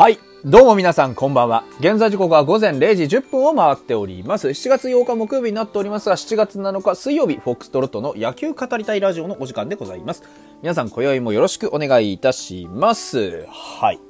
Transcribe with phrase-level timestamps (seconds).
[0.00, 0.18] はい。
[0.46, 1.62] どうも皆さんこんばんは。
[1.78, 4.48] 現在時刻は午前0時10分を回っております。
[4.48, 10.22] 7月8日木曜日になっておりますが、7月7日水曜日、フォックストロットの野球語りたいラジオのお時間でございます。
[10.62, 13.46] 皆さん今宵もよろしくお願いいたします。
[13.50, 14.09] はい。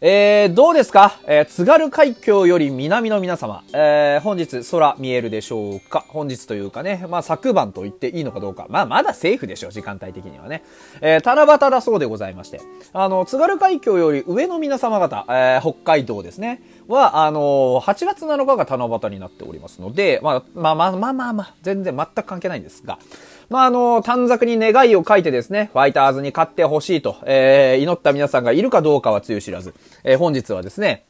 [0.00, 1.18] えー、どうですか？
[1.26, 6.04] えー、津軽海峡より南の皆様、えー、本日空見えるでしょうか？
[6.06, 8.66] 本日というかね、まあ昨晩と言っていいのかどうか。
[8.68, 10.62] まあまだセーフでしょう、時間帯的にはね。
[11.00, 12.60] えー、七夕だそうでございまして。
[12.92, 16.62] あの、津軽海峡より上の皆様方、えー、北海道ですね。
[16.86, 23.00] は、あのー、8月7日が七夕になっておりますので、まあ、まあまあまあまあまあ、全然全く関係ないんですが、
[23.48, 29.74] まあ、あの、短冊に願いを書いてですね、ファイターズに勝ってほしいと、えー、祈った皆さんがいるかどうかはつゆ知らず、
[30.04, 31.06] えー、本日はですね、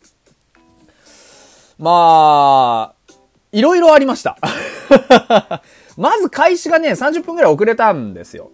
[1.78, 3.12] まあ、
[3.50, 4.36] いろいろありました。
[5.97, 8.50] まず開始がね、30分くらい遅れたんですよ。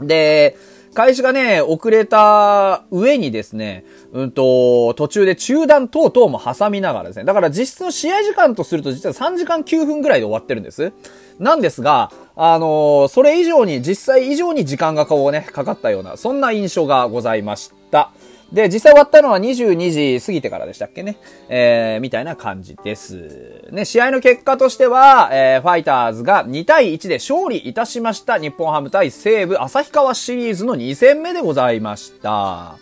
[0.00, 0.56] で、
[0.94, 7.24] 開始がね、遅れた上にですね、うんと、途中で中断等々も挟みながらですね。
[7.24, 10.92] だから実質の試合時間とすると実は3時間9分ぐらいで終わってるんです。
[11.38, 18.10] なんですが、あの、それ以上に、実際以上に時間がこうね、かかったような、そんな印象がございました。
[18.52, 21.16] で、実際終わったのは22時過ぎてからでしたっけね。
[21.48, 23.68] えー、みたいな感じです。
[23.70, 28.38] ね、試合の結果としては、えー、ファイターズが2対1で勝利いたしました。
[28.38, 32.76] 日本ハム対西武旭川シリーズの2戦目でございました。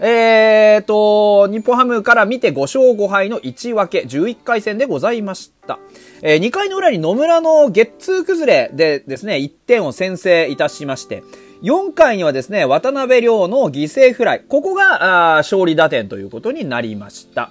[0.00, 5.78] えーと、日本ハムから見て5勝5敗の1分け、11回戦でございました。
[6.22, 11.24] えー、2回の裏に野村のゲッツー崩れでですね、1点を先制いたしまして、
[11.62, 14.44] 4回にはですね、渡辺亮の犠牲フライ。
[14.46, 17.50] ここが、勝利打点ということになりました。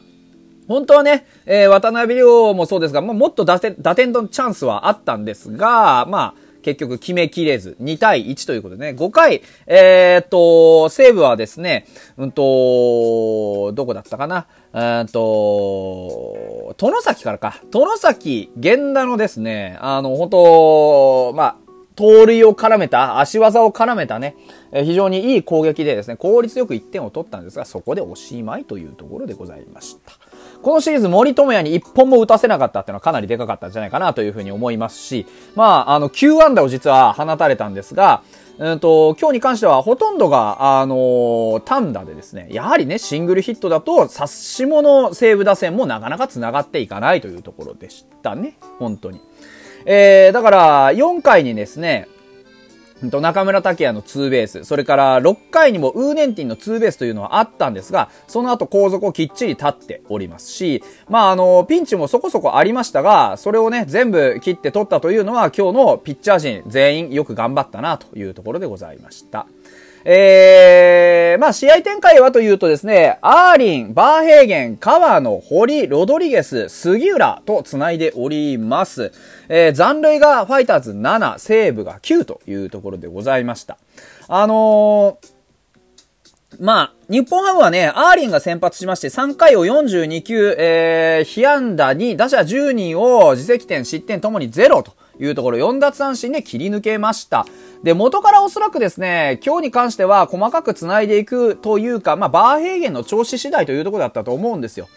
[0.69, 11.85] 本当はね、えー、渡辺亮もそうですが、まあ、もっと打点、打点のチャンスはあったんですが、まあ、結局決めきれず、2対1ということでね、5回、えー、っと、西武はですね、
[12.17, 14.47] うんと、どこだったかな？
[14.73, 17.61] うんと、殿崎からか。
[17.71, 21.55] 殿崎源田のですね、あの、本当まあ、
[21.97, 24.35] 盗塁を絡めた、足技を絡めたね、
[24.71, 30.13] え非常にいい攻撃でですね、効率よく1点を取ったんですが、そこでおしまいというところでございました。
[30.61, 35.25] このシリーズ森友哉に1本も打たせなかったっていうのはかなりでかかったんじゃないかなというふうに思いますし、
[35.55, 38.21] まあ、あの、9安打を実は放たれたんですが、
[38.59, 48.57] うんと、今日に関してはほとんどが、あのー、単打でですね、やはりね、シングルヒットだと、差し物西武打線もなかなか繋がっていかないというところでしたね。
[48.79, 49.21] 本当に。
[49.89, 52.09] えー、だから、4回にですね、
[53.01, 69.47] 中村拓也のツーベース、それから6回にもウーネンティンのツーベースというのはあったんですが、その後後続をきっちり立っておりますし、まああの、ピンチもそこそこありましたが、それをね、全部切って取ったというのは今日のピッチャー陣全員よく頑張ったなというところでございました。
[70.09, 79.11] えー、まあ試合展開はというとですね、アーリン、バーヘーゲン、川野、堀、ロドリゲス、杉浦と繋いでおります。
[79.49, 83.77] えー、残塁がファイターズ7、西武が9というところでございました。
[84.29, 85.37] あのー
[86.61, 97.45] まあ、日本ハムはね、アーリンが先発しまして、3回を42球、えー、被安打に打者10人を自責点、失点ともに0というところ、4奪三振で切り抜けました。
[97.83, 104.87] で、元からおそらくですね、今日に関しては細かく繋いでいくというか、まあ、バーヘーゲンの調子次第というところだったと思うんですよ。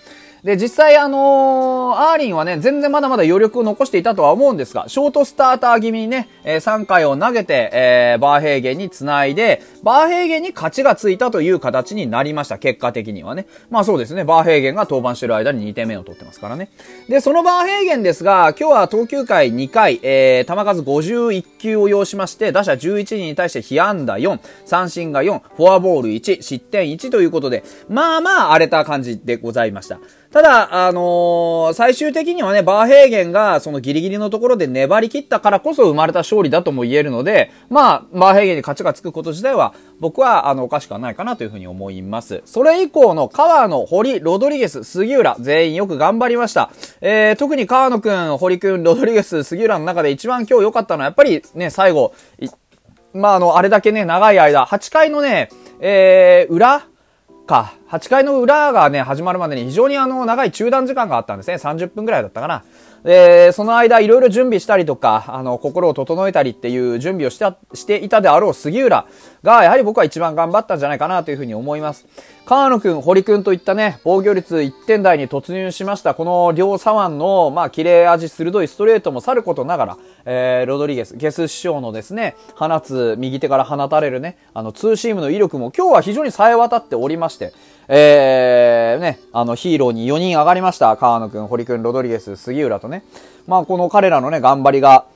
[0.43, 13.47] で、実際あのー、アーリンはね、全然まだまだ余力を残していたとは思うんですが、ショートスターター気味にね、えー、3回を投げて、えー、バーヘーゲンに繋いで、バーヘーゲンに勝ちがついたという形になりました、結果的にはね。
[13.69, 16.71] まあそうですね、バーヘーゲンが登板してる間に2点目を取ってますからね。
[17.09, 30.01] で、そのバーヘーゲンですが、今日は投球回2回、えー、球数51球を要しまして、打者11人に対して被安打4、三振が4、フォアボール1、失点1ということで、まあまあ荒れた感じでございました。
[30.33, 42.43] ただ、あのー、最終的にはね、バーヘーゲンがそのギリギリのところで粘り切ったからこそ生まれた勝利だとも言えるので、まあ、バーヘーゲンに勝ちがつくこと自体は、僕は、あの、おかしくはないかなというふうに思います。
[42.45, 46.71] それ以降の川野、堀、ロドリゲス、杉浦、全員よく頑張りました。
[47.01, 52.13] えー、特に川野くん、堀くん、ロドリゲス、杉浦の中で一番今日良かったのは、やっぱりね、最後、
[53.15, 55.49] まあ、あの、あれだけね、長い間、8回のね、
[55.81, 56.87] えー、裏
[57.49, 61.57] か、8回の裏がね、始まるまでに非常にあの、長い中断時間があったんですね。
[61.57, 62.63] 30分くらいだったかな。
[63.03, 69.07] で、その間いろいろ準備したりとか、あの、心を整えたりっていう準備をした、していたであろう杉浦
[69.43, 72.07] が、やはり僕は一番頑張ったんじゃないかなというふうに思います。
[72.45, 87.53] 川野くん、堀くんといったね、防御率1点台に突入しました、この両左腕の、まあ、切れ味鋭いストレートもさることながら、えー、ロドリゲス、ゲス師匠のですね、放つ、右手から放たれるね、あの、ツーシームの威力も今日は非常に冴え渡っておりまして、
[87.93, 90.97] えー、ね、あの、ヒーローに4人上がりました。
[90.97, 93.03] 川野くん、堀くん、ロドリゲス、杉浦とね。
[93.49, 95.07] まあ、この彼らのね、頑張りが、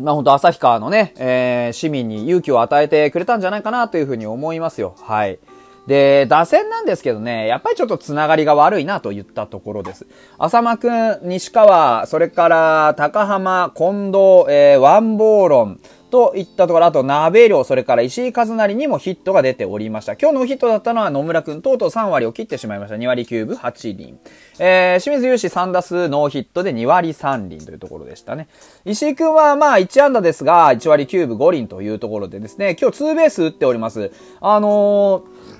[0.00, 4.96] まあ、本当旭川のね、えー、市民に勇気を与えてくれたんじゃないかなというふうに思いますよ。
[5.00, 5.38] はい。
[5.86, 10.08] で、打線なんですけどね、やっぱりちょっとつながりが悪いなと言ったところです。
[10.38, 15.80] 浅間くん、西川、それから高浜、近藤、えー、ワンボーロン、
[16.16, 20.16] といったところ、あと、鍋量、それから石井和成にもヒットが出ておりました。
[20.16, 22.96] 今日のヒットだったのは野村くん、とうとう3割を切ってしまいました。
[22.96, 24.18] 2割9分8厘。
[24.58, 28.48] えー、清水雄志3打数ノーヒットで2割3厘というところでしたね。
[28.86, 34.10] 石井くんはまあ1安打ですが、1割9分5厘というところでですね、今日ツーベース打っております。
[34.40, 35.56] あのー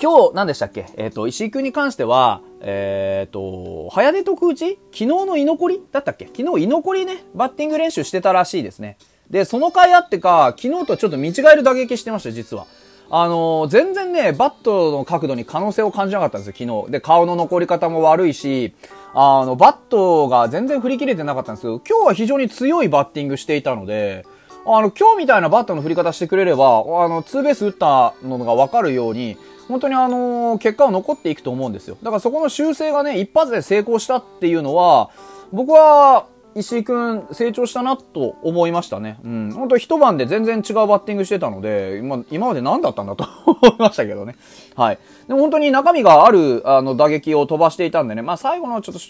[0.00, 0.86] 今日、何でしたっけ？
[0.96, 4.80] えっ、ー、と、石井くんに関しては、えっ、ー、と、早出特打ち？
[4.86, 5.82] 昨日の居残り？
[5.92, 6.26] だったっけ？
[6.26, 8.96] 昨日居残りね、バッティング練習してたらしいですね。
[9.30, 12.66] で、その回あってか、昨日とちょっと見違える打撃してました、実は。
[13.14, 16.92] あのー、全然ね、バットの角度に可能性を感じなかったんですよ、昨日。
[16.92, 18.74] で、顔の残り方も悪いし、
[19.14, 24.24] あの、バットが全然振り切れてなかったんですけど、今日は非常に強いバッティングしていたので、
[24.64, 29.36] あの、今日みたいなバットの振り方してくれれば、あの、ツーベース打ったのがわかるように、
[29.68, 31.96] 本当にあのー、結果は残っていくと思うんですよ。
[32.02, 35.10] だからそこの修正がね、一発で成功したっていうのは、
[35.52, 39.18] 僕は、石井くん成長したなと思いましたね。
[39.24, 39.52] うん。
[39.52, 44.36] 本当一晩で全然違うバッティングしてたので、今今まで何だったんだと思いましたけどね。
[44.76, 44.98] はい。
[45.28, 48.22] でも本当に中身がある、あの、打撃を飛ばしていたんでね。
[48.22, 49.00] まあ最後のちょっと、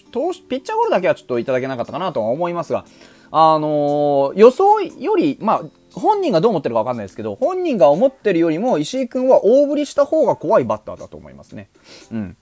[0.48, 2.84] ピッチャーゴールだけはちょっといただけなかったかなとは思いますが、
[3.30, 5.62] あのー、予想より、まあ、
[5.94, 11.70] 本人がどう思ってるかわかんないですけど、本人が思ってるよりも石井くんは大振りした方が怖いバッターだと思いますね。
[12.12, 12.36] うん。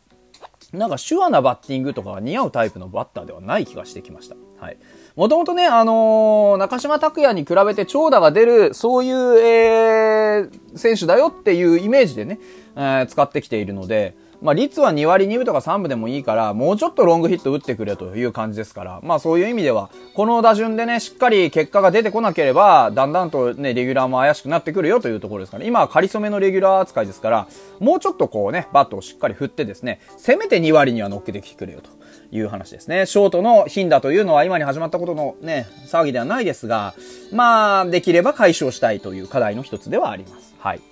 [0.72, 4.36] なんか手話なバッティングとかが似合うタイプのバッターではない気がしてきました。
[4.58, 4.78] はい。
[5.16, 12.38] もともとね、あのー、中島拓也に比べて長打が出る、そういう、えー、選手だよっていうイメージでね、
[12.76, 27.48] えー、使ってきているので、まあ、率は2割2分とか3分でもいいから、もうちょっとロングヒット打ってくれという感じですから、まあそういう意味では、この打順でね、しっかり結果が出てこなければ、だんだんとね、レギュラーも怪しくなってくるよというところですから、ね今は仮初めのレギュラー扱いですから、
[27.78, 31.90] もうちょっとこうね、バットをしっかり振ってですね、せめて2割には乗っけてきてくれよと
[32.34, 33.06] いう話ですね。
[33.06, 36.94] ショートの頻打というのは今に始まったことのね、騒ぎではないですが、
[37.32, 40.54] まあ、できれば解消したいという課題の一つではあります。
[40.58, 40.89] はい。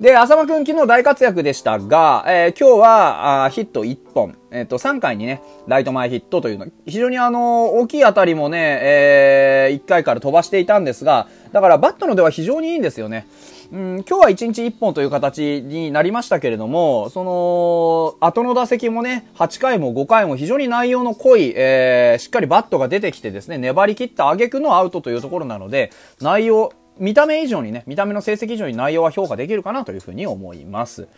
[0.00, 13.26] で、浅間くん昨日大活躍でしたが、えー、今日はあヒット1本、えっ、ー、と、3回にね、ライト前ヒットというの、非常にあの、大きい当たりもね、えー、1回から飛ばしていたんですが、だからバットの出は非常にいいんですよね。
[13.72, 25.90] うん、今日は1日1本という形になりましたけれども、その、後の打席もね、8回も5回も非常に内容の濃い、えー、しっかりバットが出てきてですね、粘り切った挙句のアウトというところなので、
[26.20, 31.08] 内容、見た目以上にね、見た目の成績以上に内容は評価できるかなというふうに思います。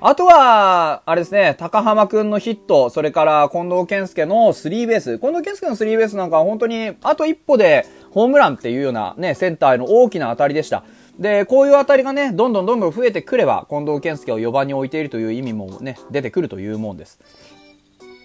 [0.00, 5.18] あとは、あれですね、高浜くんのヒット、それから近藤健介のスリーベース。
[5.18, 10.84] 近藤健介のスリーベースなんかは本当にあと一歩でホームランっていうようなね、センターへの大きな当たりでした。
[11.18, 17.20] で、こういう当たりがね、どんどんどんどん増えてくれば、近藤健介を4番に置いているという意味もね、出てくるというもんです。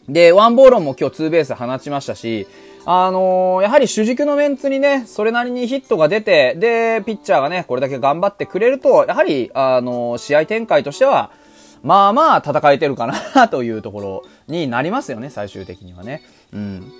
[0.07, 2.47] で、ワンボーロンも今日ツーベース放ちましたし、
[2.85, 11.31] あのー、やはり主軸のメンツにね、それなりにヒットが出て、で、ピッチャーがね、これだけ頑張ってくれると、やはり、あのー、試合展開としては、
[11.81, 16.21] まあまあ戦えてるかなというところになりますよね、最終的にはね。
[16.53, 16.91] うん。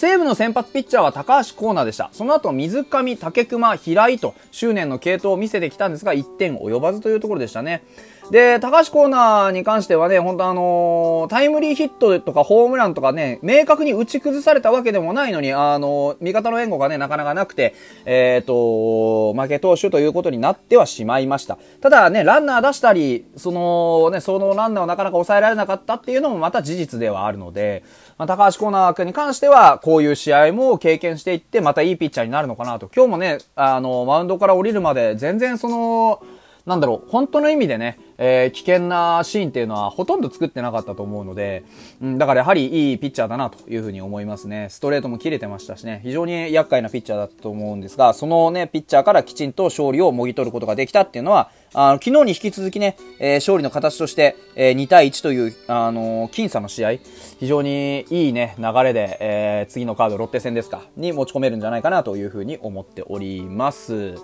[0.00, 2.08] 西武の先発ピッチャーは高橋光成でした。
[2.12, 7.84] その後、水上、竹熊、平井と執念の系統を見せてきたんですが、1点及ばずというところでしたね。
[8.30, 17.74] で、高橋コーナーに関してはね、本当あのー、タイムリーヒットとかホームランとかね、明確に打ち崩されたわけでもないのに、あのー、味方の援護がね、なかなかなくて、
[18.06, 21.58] えっ、ー、と、負け投手ということになってはしまいました。
[21.82, 27.82] ただね、ランナー出したり、そのね、そのランナーをなかなか抑えられなかったっていうのもまた事実ではあるので、
[28.20, 32.90] まあ、高橋コーナー君に関しては、こういう試合も経験していって、またいいピッチャーになるのかなと。
[32.94, 36.20] 今日もね、あの、マウンドから降りるまで、全然その、
[36.66, 41.64] なんだろう、本当の意味でね、えー、危険なシーンっていうのはほとんど作ってなかったと思うので、
[42.02, 44.68] うん、だからやはりいいピッチャーだなというふうに思いますね。
[44.70, 56.92] ストレートも切れてましたしね、非常に厄介なピッチャーだったと思うんですが、そのね、ピッチャーからきちんと勝利をもぎ取ることができたっていうのは、あの、昨日に引き続きね、えー、勝利の形として、えー、2対1という、あのー、僅差の試合、
[57.38, 64.16] 非常にいいね、流れで、えー、次のカード、ロッテ戦ですか、に持ち込めるんじゃないかなというふうに思っております。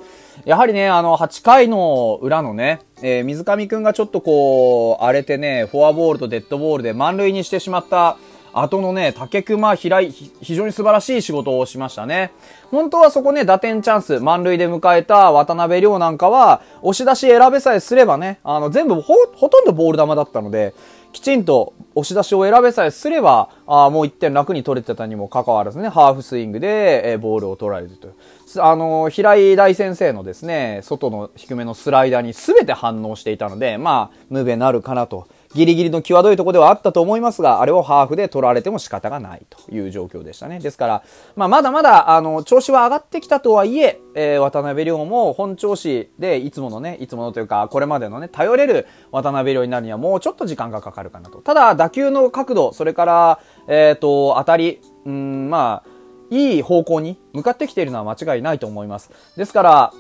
[0.45, 8.17] やはりね、あの、8回の裏のね、えー、水上くんがちょっとこう、荒れてね、フォアボールとデッドボールで満塁にしてしまった、
[8.55, 12.33] 後のね、竹熊平井、非常に素晴らしい仕事をしましたね。
[12.71, 20.73] 本当はそこね、打点チャンス、満塁で迎えた渡辺亮なんかは、押し出し選べさえすればね、あの、全部ほ、ほとんどボール球だったので、
[21.13, 28.15] きちんと押し出しを選べさえすれば、あもう1点楽に取れてたにもかかわらずね、ハーフスイングで、えボールを取られるという。
[28.59, 35.29] あの、平井大先生のですね、外の低めのスライダーに全て反応していたので、まあ、無べなるかなと。
[35.55, 40.59] ギリギリの際どいところではあったと思いますが、あれをハーフで取られても仕方がないという状況でしたね。
[40.59, 41.03] ですから、
[41.35, 51.39] まあ、まだまだ、あの、調子は上がってきたとはいえ、えー、渡辺亮も本調子で、いつものね、いつものというか、これまでのね、頼れる渡辺亮になるにはもうちょっと時間がかかるかなと。
[51.39, 55.96] ただ、打球の角度、それから、えっ、ー、と、当たり、うん、まあ、
[56.31, 59.11] いい方向に向かってきているのは間違いないと思います。
[59.37, 59.93] ですから、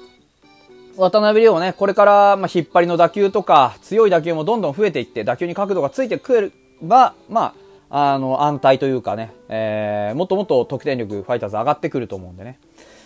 [0.96, 6.50] 渡辺亮ね、これから、ま、引っ張りの打球とか、強い打球もどんどん増えていって、打球に角度がついてくれ
[6.82, 7.54] ば、ま
[7.90, 12.58] あ、あの、安泰というかね、えー、もっともっと得点力、ファイターズ上がってくると思うんでね。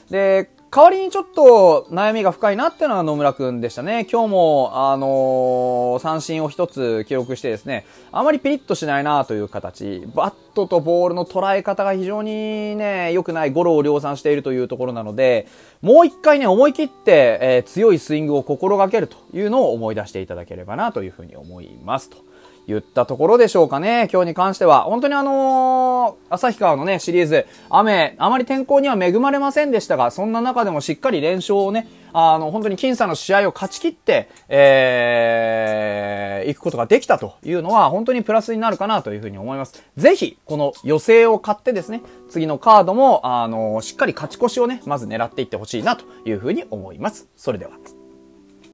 [0.09, 4.07] で、代わりにちょっと悩みが深いなっていうのは野村くんでしたね。
[4.09, 10.07] 今日も、あのー、三振を一つ記録してですね、あまりピリッとしないなという形。
[10.15, 15.49] バットとボールの捉え方が非常にね、良くないゴロを量産しているというところなので、
[15.83, 22.30] もう一回ね、思い切って、えー、強いスイングを心がけるというのを思い出していただければなというふうに思いますと。
[22.71, 24.85] 言ったところでしょうかね、今日に関しては。
[24.85, 39.85] 本当にあのー、旭川のね、シリーズ、雨、あまり天候には恵まれませんでしたが、そんな中でもしっかり連勝をね、あの、本当に僅差の試合を勝ち切って、えー、行くことができたというのは、本当にプラスになるかなというふうに思います。
[39.97, 47.29] ぜひ、この予定を買ってですね、次のカードも、あの、しっかり勝ち越しをね、まず狙っていってほしいなというふうに思います。
[47.37, 48.00] それでは。